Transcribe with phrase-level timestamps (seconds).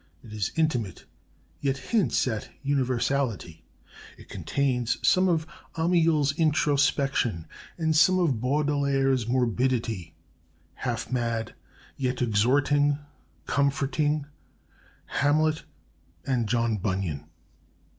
[0.23, 1.05] It is intimate,
[1.59, 3.63] yet hints at universality;
[4.17, 5.45] it contains some of
[5.77, 7.45] Amiel's introspection
[7.77, 10.15] and some of Baudelaire's morbidity
[10.73, 11.53] half mad,
[11.97, 12.97] yet exhorting,
[13.45, 14.25] comforting;
[15.05, 15.65] Hamlet
[16.25, 17.27] and John Bunyan."